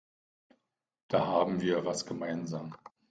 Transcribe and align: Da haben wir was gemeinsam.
Da 1.09 1.27
haben 1.27 1.61
wir 1.61 1.85
was 1.85 2.07
gemeinsam. 2.07 2.73